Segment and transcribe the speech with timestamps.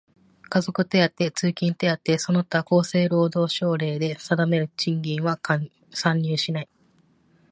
[0.49, 5.39] 家族手当、通勤手当その他厚生労働省令で定める賃金は
[5.93, 6.69] 算入しない。